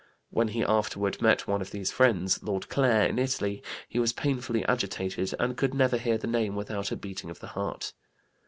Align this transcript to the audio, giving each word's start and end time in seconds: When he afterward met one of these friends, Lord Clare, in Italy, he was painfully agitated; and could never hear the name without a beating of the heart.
When 0.31 0.47
he 0.47 0.63
afterward 0.63 1.21
met 1.21 1.47
one 1.47 1.61
of 1.61 1.69
these 1.69 1.91
friends, 1.91 2.41
Lord 2.41 2.69
Clare, 2.69 3.05
in 3.05 3.19
Italy, 3.19 3.61
he 3.87 3.99
was 3.99 4.13
painfully 4.13 4.65
agitated; 4.65 5.35
and 5.39 5.55
could 5.55 5.75
never 5.75 5.97
hear 5.99 6.17
the 6.17 6.25
name 6.25 6.55
without 6.55 6.91
a 6.91 6.95
beating 6.95 7.29
of 7.29 7.39
the 7.39 7.49
heart. 7.53 7.93